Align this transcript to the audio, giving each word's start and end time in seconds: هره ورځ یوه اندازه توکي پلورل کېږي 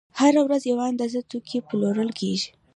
هره 0.19 0.41
ورځ 0.45 0.61
یوه 0.71 0.83
اندازه 0.91 1.19
توکي 1.29 1.59
پلورل 1.67 2.09
کېږي 2.19 2.49